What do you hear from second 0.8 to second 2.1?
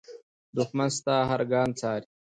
ستا هر ګام څاري